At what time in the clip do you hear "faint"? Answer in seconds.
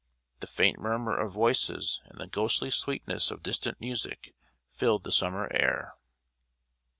0.47-0.79